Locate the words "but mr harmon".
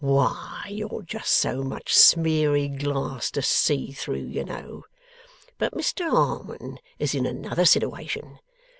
5.59-6.79